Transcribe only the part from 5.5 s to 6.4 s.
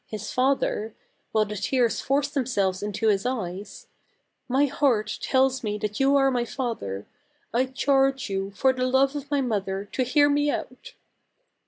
me that you are